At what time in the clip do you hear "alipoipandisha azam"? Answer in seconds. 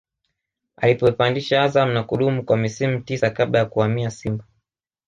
0.77-1.91